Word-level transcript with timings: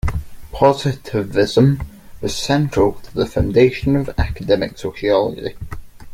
Positivism 0.51 1.79
was 2.21 2.35
central 2.35 2.93
to 2.93 3.13
the 3.13 3.27
foundation 3.27 3.95
of 3.95 4.09
academic 4.17 4.75
sociology. 4.79 5.53